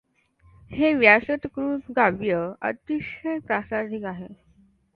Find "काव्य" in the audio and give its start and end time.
1.95-2.39